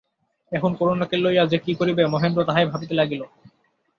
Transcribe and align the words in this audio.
এখন 0.51 0.71
করুণাকে 0.75 1.15
লইয়া 1.17 1.43
যে 1.45 1.57
কী 1.57 1.71
করিবে 1.75 2.03
মহেন্দ্র 2.05 2.39
তাহাই 2.45 2.65
ভাবিতে 2.65 2.93
লাগিল। 2.93 3.21